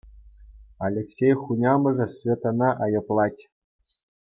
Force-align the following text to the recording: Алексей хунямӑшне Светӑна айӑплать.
Алексей 0.85 1.33
хунямӑшне 1.41 2.07
Светӑна 2.15 2.69
айӑплать. 2.83 3.41